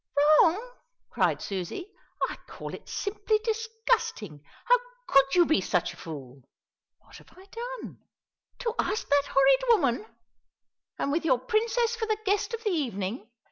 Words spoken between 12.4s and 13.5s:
of the evening!